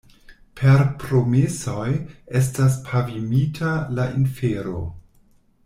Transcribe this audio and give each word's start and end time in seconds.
Per 0.59 0.79
promesoj 1.03 1.85
estas 2.41 2.79
pavimita 2.89 3.77
la 4.01 4.09
infero. 4.23 4.83